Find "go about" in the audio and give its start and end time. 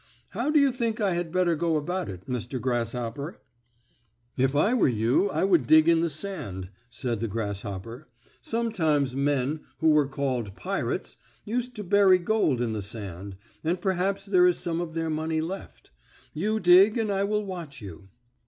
1.55-2.09